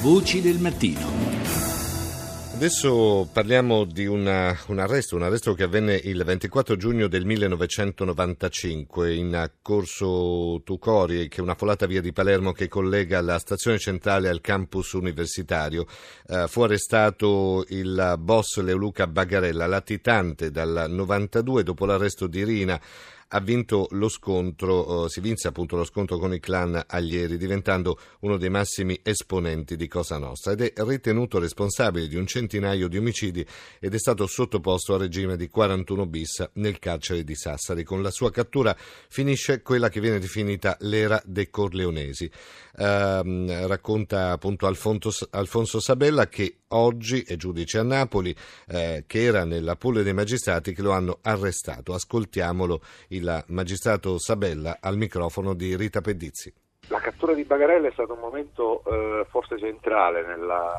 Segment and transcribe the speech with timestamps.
[0.00, 1.00] Voci del mattino.
[2.54, 9.12] Adesso parliamo di una, un arresto, un arresto che avvenne il 24 giugno del 1995
[9.12, 14.28] in Corso Tucori, che è una folata via di Palermo che collega la stazione centrale
[14.28, 15.84] al campus universitario.
[16.28, 22.80] Uh, fu arrestato il boss Leoluca Bagarella, latitante dal 92 dopo l'arresto di Rina
[23.28, 27.98] ha vinto lo scontro, eh, si vinse appunto lo scontro con il clan Aglieri, diventando
[28.20, 32.96] uno dei massimi esponenti di Cosa Nostra ed è ritenuto responsabile di un centinaio di
[32.96, 33.44] omicidi
[33.80, 37.84] ed è stato sottoposto a regime di 41 bis nel carcere di Sassari.
[37.84, 38.74] Con la sua cattura
[39.08, 42.30] finisce quella che viene definita l'era dei Corleonesi.
[42.76, 48.34] Eh, racconta appunto Alfonso, Alfonso, Sabella che oggi è giudice a Napoli,
[48.68, 51.92] eh, che era nella pool dei magistrati che lo hanno arrestato.
[51.92, 52.82] Ascoltiamolo
[53.18, 56.52] il magistrato Sabella al microfono di Rita Pedizzi.
[56.88, 60.72] La cattura di Bagarella è stato un momento eh, forse centrale nella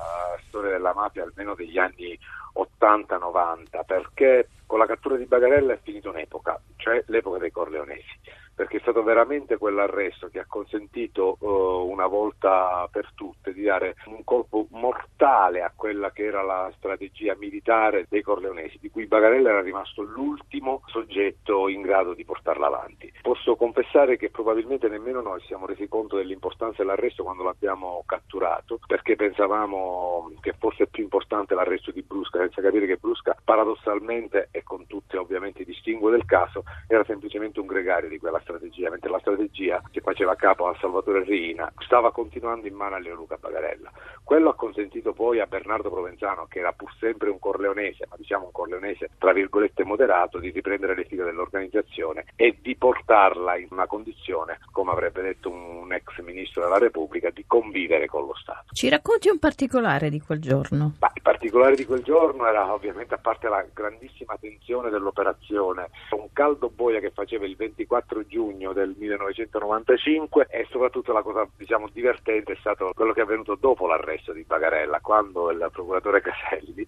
[0.47, 2.17] storia della mafia, almeno degli anni
[2.55, 8.19] 80-90, perché con la cattura di Bagarella è finita un'epoca, cioè l'epoca dei Corleonesi
[8.59, 11.47] perché è stato veramente quell'arresto che ha consentito uh,
[11.89, 17.37] una volta per tutte di dare un colpo mortale a quella che era la strategia
[17.37, 23.09] militare dei Corleonesi, di cui Bagarella era rimasto l'ultimo soggetto in grado di portarla avanti.
[23.21, 29.15] Posso confessare che probabilmente nemmeno noi siamo resi conto dell'importanza dell'arresto quando l'abbiamo catturato, perché
[29.15, 34.85] pensavamo che fosse più importante l'arresto di Brusca, senza capire che Brusca paradossalmente e con
[34.85, 39.19] tutti ovviamente i distinguo del caso era semplicemente un gregario di quella strategia mentre la
[39.19, 43.91] strategia che faceva capo a Salvatore Reina stava continuando in mano a Leoluca Bagarella.
[44.23, 48.45] Quello ha consentito poi a Bernardo Provenzano, che era pur sempre un corleonese, ma diciamo
[48.45, 53.87] un corleonese tra virgolette moderato, di riprendere le file dell'organizzazione e di portarla in una
[53.87, 58.73] condizione, come avrebbe detto un ex ministro della Repubblica, di convivere con lo Stato.
[58.73, 60.95] Ci racconti un particolare di quel giorno?
[60.99, 66.29] Ma il particolare di quel giorno era ovviamente, a parte la grandissima tensione dell'operazione, un
[66.33, 71.89] caldo boia che faceva il 24 giugno giugno del 1995 e soprattutto la cosa diciamo,
[71.91, 76.87] divertente è stato quello che è avvenuto dopo l'arresto di Bagarella, quando il procuratore Caselli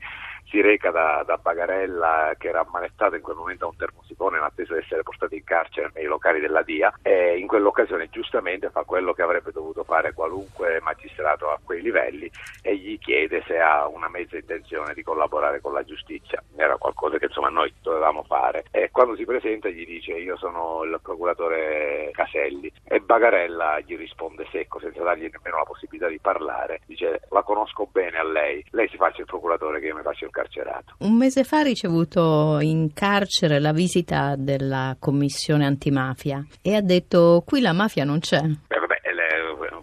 [0.51, 4.43] si reca da, da Bagarella che era ammanettato in quel momento a un termosifone in
[4.43, 8.83] attesa di essere portato in carcere nei locali della DIA e in quell'occasione giustamente fa
[8.83, 12.29] quello che avrebbe dovuto fare qualunque magistrato a quei livelli
[12.61, 16.41] e gli chiede se ha una mezza intenzione di collaborare con la giustizia.
[16.55, 20.83] Era qualcosa che insomma noi dovevamo fare e quando si presenta gli dice io sono
[20.83, 26.19] il procuratore procuratore Caselli e Bagarella gli risponde secco senza dargli nemmeno la possibilità di
[26.19, 30.03] parlare, dice la conosco bene a lei, lei si faccia il procuratore che io mi
[30.03, 30.95] faccio il carcerato.
[30.99, 37.43] Un mese fa ha ricevuto in carcere la visita della commissione antimafia e ha detto
[37.45, 38.41] qui la mafia non c'è.
[38.41, 38.99] Beh, vabbè,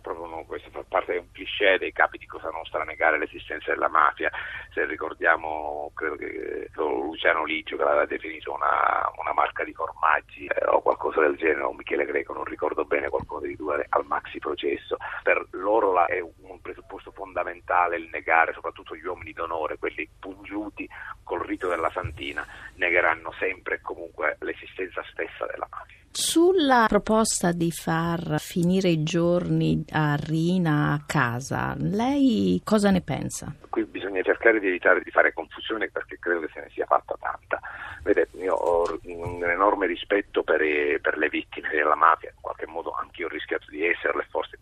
[0.00, 0.84] proprio questo fa
[1.58, 4.30] cliché dei capi di Cosa Nostra negare l'esistenza della mafia.
[4.72, 10.64] Se ricordiamo, credo che Luciano Ligio che l'aveva definito una, una marca di formaggi eh,
[10.66, 14.38] o qualcosa del genere, o Michele Greco, non ricordo bene qualcuno dei due al maxi
[14.38, 14.96] processo.
[15.22, 20.88] Per loro la, è un presupposto fondamentale il negare, soprattutto gli uomini d'onore, quelli pungiuti
[21.24, 22.46] col rito della Santina,
[22.76, 25.96] negheranno sempre e comunque l'esistenza stessa della mafia.
[26.20, 33.54] Sulla proposta di far finire i giorni a Rina a casa, lei cosa ne pensa?
[33.70, 37.14] Qui bisogna cercare di evitare di fare confusione perché credo che se ne sia fatta
[37.20, 37.60] tanta.
[38.02, 40.58] Vedete, io ho un enorme rispetto per,
[41.00, 44.58] per le vittime della mafia, in qualche modo anche io ho rischiato di esserle, forse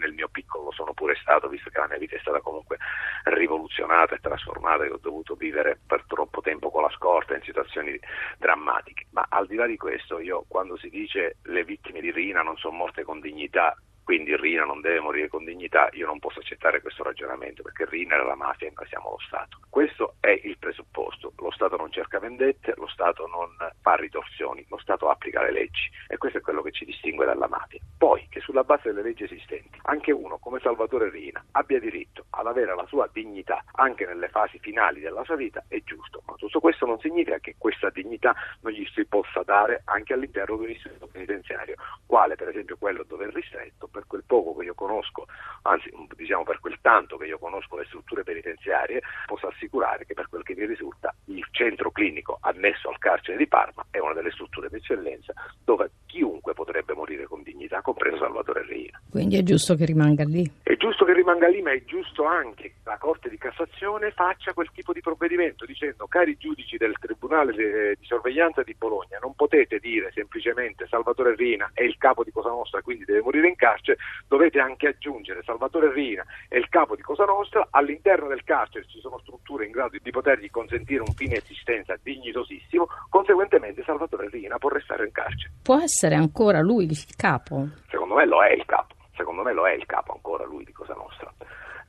[0.00, 2.78] nel mio piccolo sono pure stato, visto che la mia vita è stata comunque
[3.24, 7.98] rivoluzionata e trasformata e ho dovuto vivere per troppo tempo con la scorta in situazioni
[8.38, 9.06] drammatiche.
[9.10, 12.56] Ma al di là di questo, io quando si dice le vittime di Rina non
[12.56, 13.76] sono morte con dignità,
[14.10, 18.16] quindi Rina non deve morire con dignità, io non posso accettare questo ragionamento perché Rina
[18.16, 19.60] era la mafia e noi siamo lo Stato.
[19.70, 24.78] Questo è il presupposto, lo Stato non cerca vendette, lo Stato non fa ritorsioni, lo
[24.78, 27.78] Stato applica le leggi e questo è quello che ci distingue dalla mafia.
[27.96, 32.48] Poi che sulla base delle leggi esistenti anche uno come Salvatore Rina abbia diritto ad
[32.48, 36.58] avere la sua dignità anche nelle fasi finali della sua vita è giusto, ma tutto
[36.58, 40.70] questo non significa che questa dignità non gli si possa dare anche all'interno di un
[40.70, 41.76] istituto penitenziario,
[42.06, 45.26] quale per esempio quello dove è ristretto per quel poco che io conosco,
[45.62, 50.28] anzi diciamo per quel tanto che io conosco le strutture penitenziarie, posso assicurare che per
[50.28, 54.30] quel che mi risulta il centro clinico annesso al carcere di Parma è una delle
[54.30, 55.32] strutture d'eccellenza
[55.62, 59.00] dove chiunque potrebbe morire con dignità, compreso Salvatore Reina.
[59.10, 60.50] Quindi è giusto che rimanga lì?
[60.80, 64.54] È giusto che rimanga lì, ma è giusto anche che la Corte di Cassazione faccia
[64.54, 67.52] quel tipo di provvedimento dicendo cari giudici del Tribunale
[67.98, 72.48] di sorveglianza di Bologna, non potete dire semplicemente Salvatore Rina è il capo di Cosa
[72.48, 77.02] Nostra, quindi deve morire in carcere, dovete anche aggiungere Salvatore Rina è il capo di
[77.02, 81.36] Cosa Nostra, all'interno del carcere ci sono strutture in grado di potergli consentire un fine
[81.36, 85.52] esistenza dignitosissimo, conseguentemente Salvatore Rina può restare in carcere.
[85.62, 87.68] Può essere ancora lui il capo?
[87.90, 90.72] Secondo me lo è il capo secondo me lo è il capo ancora lui di
[90.72, 91.32] Cosa Nostra.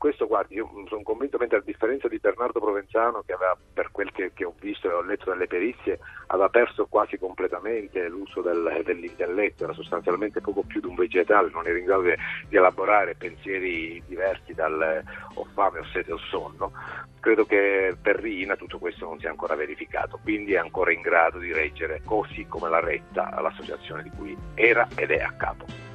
[0.01, 4.11] Questo, guardi, io sono convinto, mentre a differenza di Bernardo Provenzano, che aveva, per quel
[4.11, 8.81] che, che ho visto e ho letto dalle perizie, aveva perso quasi completamente l'uso del,
[8.83, 12.15] dell'intelletto, era sostanzialmente poco più di un vegetale, non era in grado di,
[12.49, 15.03] elaborare pensieri diversi dal
[15.35, 16.71] ho fame, ho sete, ho sonno.
[17.19, 21.37] Credo che per Rina tutto questo non sia ancora verificato, quindi è ancora in grado
[21.37, 25.90] di reggere così come la retta all'associazione di cui era ed è a capo.